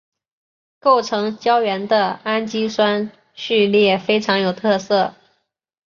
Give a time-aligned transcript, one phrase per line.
[0.79, 5.13] 构成胶原的氨基酸序列非常有特色。